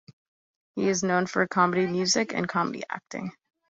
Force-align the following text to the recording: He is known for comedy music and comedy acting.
He 0.73 0.89
is 0.89 1.03
known 1.03 1.27
for 1.27 1.45
comedy 1.47 1.85
music 1.85 2.33
and 2.33 2.49
comedy 2.49 2.81
acting. 2.89 3.33